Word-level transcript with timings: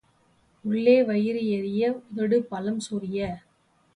உள்ளே 0.65 1.03
வயிறு 1.03 1.41
எரிய, 1.47 1.91
உதடு 2.09 2.37
பழம் 2.43 2.81
சொரிய. 2.89 3.29